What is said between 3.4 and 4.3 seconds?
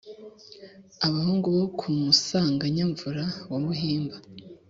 wa buhimba,